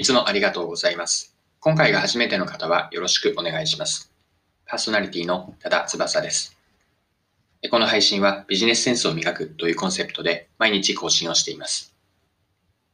[0.00, 1.36] いつもありがとうございます。
[1.58, 4.10] 今回が初めての方はよろしくお願いします。
[4.64, 6.56] パーソナリティの多田翼です。
[7.70, 11.94] この配信はビジネスセンスを磨くというコンセプトで毎日更新をしています。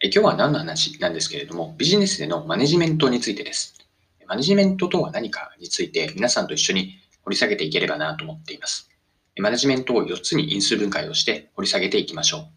[0.03, 3.77] 今日は何の話なんですけれども、ビジネスでのマネジメントについてです。
[4.27, 8.91] マネジメントとは何かについて皆さんと一緒に掘り下げていければなと思っています。
[9.39, 12.49] マネジメントを4つに因数分解をして掘り下げていきましょ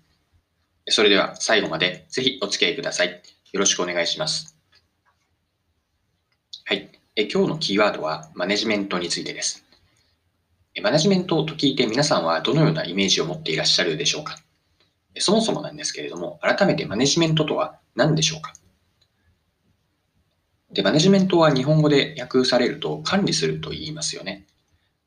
[0.87, 0.91] う。
[0.91, 3.21] それでは最後までぜひお付き合いください。
[3.51, 4.55] よろしくお願いします。
[6.65, 6.89] はい。
[7.15, 9.65] え今日のキーワードはマネジメントについてです。
[10.81, 14.37] マネジメントと聞いて皆さんはどのようなイメージを持っていらっしゃるでしょうか
[15.17, 18.53] そもそもなんですけれども、改めてマネジメントとは何でしょうか
[20.71, 24.45] で、マネジメントは日本語で訳されると管理すると言いますよね。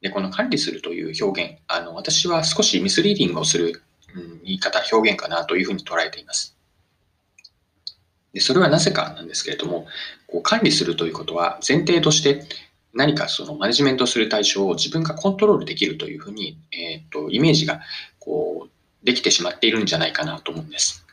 [0.00, 3.82] で、この管理するという表現、あの、私は少しミスリーディングをする、
[4.16, 6.56] うん、言い方、表現かなというふうに捉えています。
[8.32, 9.86] でそれはなぜかなんですけれども、
[10.26, 12.44] こう管理するということは前提として
[12.94, 17.80] 何かそのマネジメントする対象を自分がコントロールできるというふうに、えーと、イメージが
[18.18, 21.04] こうできてしまっているんじゃないかなと思うんです。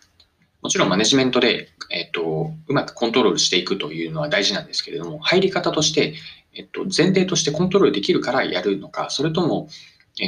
[0.61, 6.15] もちろんマネジメントで、えっ、と、うまくコントロールしていくというのは大事なんですけれども、入り方として、
[6.53, 9.69] えっ、と、前提としてコントロールできるからやるのか、それとも、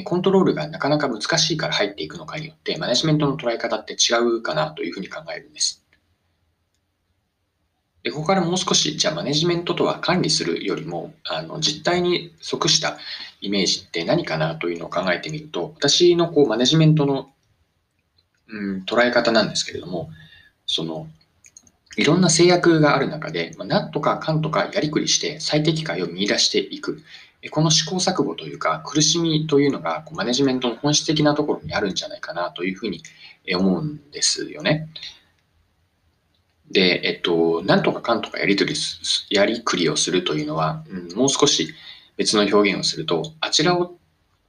[0.05, 5.80] コントロールがなかなか難しいから入っていくのかによって、マネジメントの捉え方って違うかなというふうに考えるんです。
[8.03, 12.97] で、ここからもう少し、じゃあマネジメントとは管理するよりも、あの、実態に即した
[13.41, 17.29] イメージって何かなというのを考えてみると、私のこう、マネジメントの、
[18.49, 20.09] うん、捉え方なんですけれども、
[20.65, 21.07] その、
[21.97, 27.03] いろんな制約がある中で、まあ、なんとかかんとかやりくりして最適解を見出していく。
[27.49, 33.01] この試行錯誤というか苦しみというのがマネジメントの本質的なところにあるんじゃないかなというふうに
[33.55, 34.89] 思うんですよね。
[36.71, 41.73] で、えっと、なんとかかんとかやりとりす、やりくりをするというのは、うん、もう少し
[42.17, 43.97] 別の表現をすると、あちらを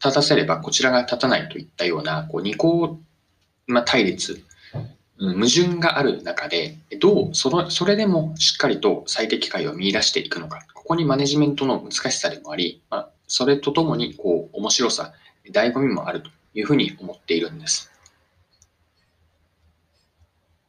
[0.02, 2.98] 立たせればこちらが立たないといったような、こう二項、
[3.66, 4.42] まあ、対立、
[5.18, 15.12] うん、矛盾がある中で、どうその、それでもしっかりと最適解を見出していくのか、ここにマネジメントの難しさでもあり、まあ、それとともに、こう、面白さ、
[15.50, 17.90] 醍醐味もあるというふうに思っているんです。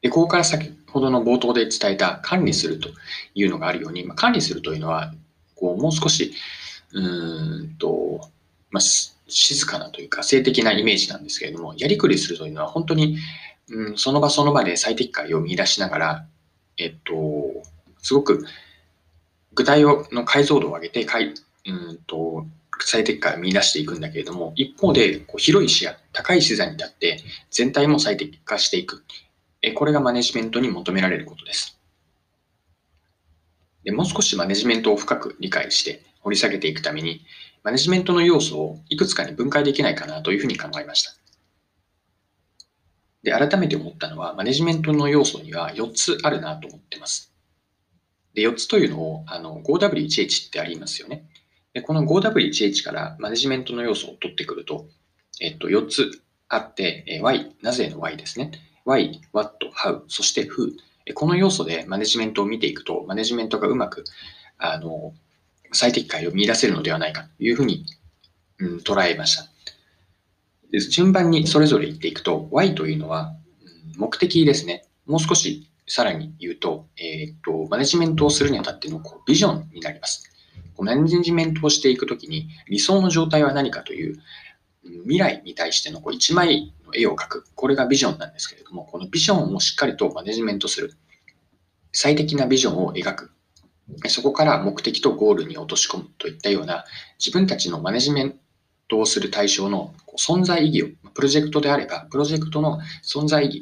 [0.01, 2.89] で、ここから先ほどの冒頭で伝えた管理すると
[3.35, 5.13] いうのがあるように、まあ、管理するというのは、
[5.55, 6.33] こう、もう少し、
[6.93, 8.29] うんと、
[8.69, 8.81] まあ、
[9.27, 13.17] 静かなというか、性的なイメージなんですけれども、やりくりするというのは本当に、
[13.69, 16.25] うん、その場その場で最適解を見出しながら、
[16.77, 17.13] えっと、
[18.01, 18.45] すごく
[19.53, 21.33] 具体をの解像度を上げて、かい
[21.65, 22.45] うんと
[22.81, 29.03] 最適解を見出していくんだけれども、一方でこう広い視野、高い視座に立って全体も最適化していく。
[29.71, 31.79] これがマネジメントに求められることです。
[33.83, 37.25] でもう少しマネジメントを深く理解して掘り下げていくために、
[37.63, 41.11] マネジメントの要素をいくつかに分解できないかなというふうに考えました。
[43.23, 47.33] で、改めて思ったのは、マネジメントの要素には4つあるなと思ってます。
[48.33, 51.25] で、4つというのを、あの、5W1H ってありますよね。
[51.73, 54.87] で、この 5W1H からマネジメントの要素を取ってくると、
[55.39, 58.51] えっと、4つあって、え Y、なぜの Y ですね。
[58.85, 60.71] Why, What, How、そして Who。
[61.13, 64.03] この要素でマネジメントを見ていくと、マネジメントがうまく、
[64.57, 65.13] あの、
[65.71, 67.85] 最適解を見出せるのではないかというふうに、
[68.59, 69.45] うん、捉えました。
[70.89, 73.35] 順番にそれぞれ言っていくと、Y というのは、
[73.97, 74.85] 目的ですね。
[75.05, 80.29] もう少しさらに言うと、えっ、と、マネジメントをするにあたってのこうビジョンになります。
[80.79, 84.17] マネジメントをしていくときに理想の状態は何かという
[84.83, 87.45] 未来に対してのこう一枚の絵を描く。
[87.55, 90.93] これがビジョンなんですけれども、このビジョンをしっかりとマネジメントする。
[91.91, 93.31] 最適なビジョンを描く。
[94.07, 96.85] そこから目的とゴールに落とし込むといったような
[97.19, 98.39] 自分たちのマネジメン
[98.87, 103.55] トをする対象の存在意義を、プロジェクトであれば、プロジェクトの存在意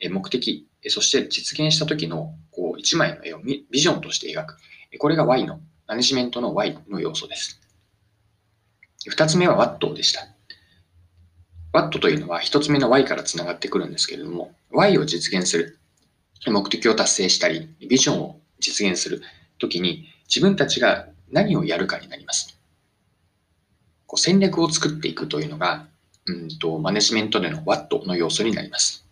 [0.00, 4.56] 義、目的、そして実現した時のこう一枚の絵をビジョンとして描く。
[4.98, 7.60] これが Y の、マネジメントの Y の要素です。
[9.06, 10.37] 二つ目は What でした。
[11.78, 15.78] What というのは一つ目の Y からつながってくるんですけれども、Y を実現する、
[16.46, 19.22] 目的を達成したり、ビジョンを実現する
[19.58, 22.58] ときに、自分たちが何をやるかになります。
[24.06, 25.86] こう戦略を作っていくというのが、
[26.26, 29.06] うんと、マネジメントでの What の要素になります。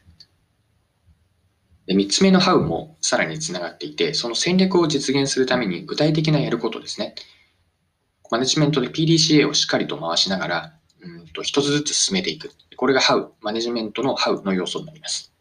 [1.86, 7.14] で3つ目の How もさらにつながっていて、その戦略を実現するために具体的なやることですね。
[8.28, 10.72] マネジメントで PDCA をしっかりと回しながら、
[11.06, 12.50] うんと一つずつ進めていく。
[12.76, 15.32] これが How、マネジメントの How の要素になります。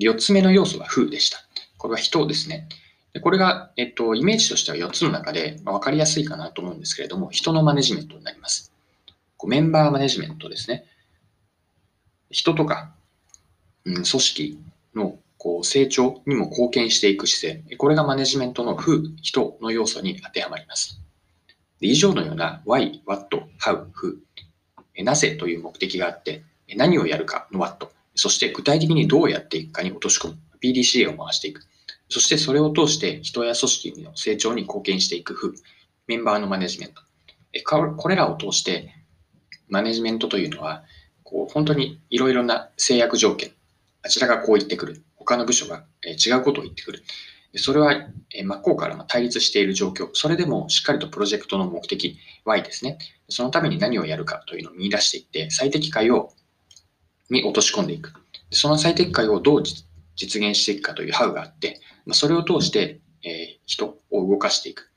[0.00, 1.38] 4つ目の要素は Who でした。
[1.78, 2.68] これは人ですね。
[3.12, 8.72] でこれが、えっと、イメージとしては4つの中で、ま、分かりやすいかなと思うんですけれども、人のマネジメントになります。
[9.36, 10.84] こうメンバーマネジメントですね。
[12.30, 12.94] 人とか、
[13.84, 14.58] うん、組織
[14.94, 17.76] のこう成長にも貢献していく姿勢。
[17.76, 21.01] これがマネジメントの who、人の要素に当てはまります。
[21.82, 23.26] で以上のような why, what,
[23.60, 24.16] how, who、
[25.02, 26.44] なぜという目的があって、
[26.76, 30.38] 何をやるかの what、そして具体的にどうやっていくかに落とし込む。
[30.62, 31.66] PDCA を回していく。
[32.08, 35.54] そしてそれを通して人や組織の成長に貢献していく風、
[36.06, 37.02] メンバーのマネジメント。
[37.96, 38.94] これらを通して、
[39.68, 40.84] マネジメントというのは、
[41.24, 43.50] こう本当にいろいろな制約条件、
[44.02, 47.02] あちらがこう言ってくる、他の部署が違うことを言ってくる。
[47.56, 52.98] それは真っ向から対立している状況、それでもしっかりとプロジェクトの目的、Y ですね。
[53.28, 56.32] そのために何をやるかというのを見出していって、最適解を
[57.30, 58.12] に落とし込んでいく。
[58.50, 61.80] その最適解をどう実現していくかという How があって、
[62.12, 64.90] それを通して、え人を動かしていく。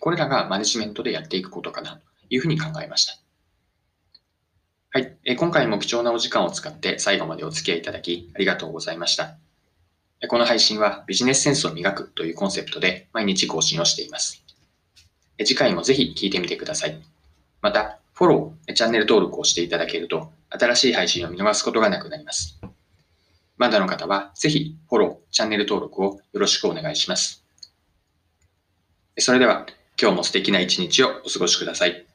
[0.00, 3.14] これらがマネジメントでやっていくことかなというふうに考えました。
[4.90, 5.36] はい。
[5.36, 9.43] 今回も貴重なお時間を使って最後までお付き合いいただきありがとうございました。
[10.28, 14.42] この配信はビジネスセンスを磨くというコンセプトで毎日更新をしています。
[15.38, 17.02] 次回もぜひ聞いてみてください。
[17.60, 22.60] また、フォロー、チャンネル登録をしていただけると新しい配信を見逃すことがなくなります。
[23.56, 27.44] まだの方は、ぜひフォロー、チャンネル登録をよろしくお願いします。
[29.18, 29.66] それでは、
[30.00, 32.06] 今日も素敵な一日をお過ごしください。